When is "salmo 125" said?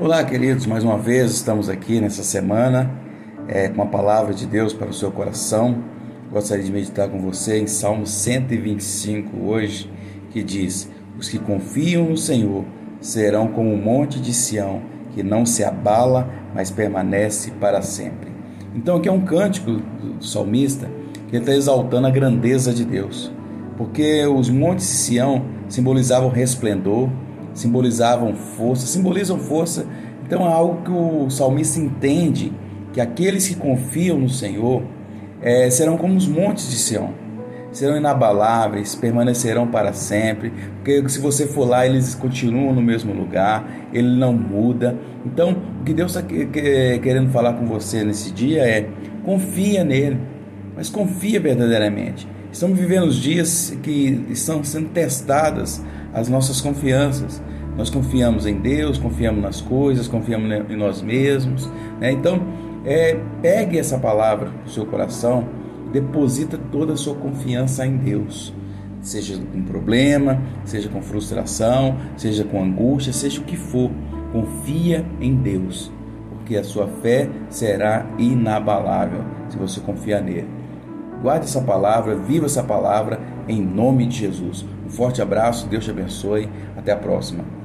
7.68-9.46